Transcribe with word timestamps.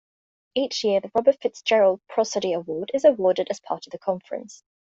Each 0.55 0.83
year 0.83 0.99
the 0.99 1.11
Robert 1.13 1.39
Fitzgerald 1.39 2.01
Prosody 2.09 2.53
Award 2.55 2.89
is 2.91 3.05
awarded 3.05 3.49
as 3.51 3.59
part 3.59 3.85
of 3.85 3.91
the 3.91 3.99
conference. 3.99 4.63